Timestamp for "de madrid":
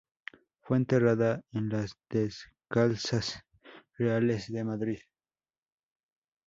4.51-4.99